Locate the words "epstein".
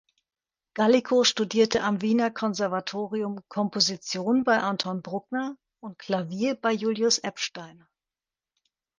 7.19-7.85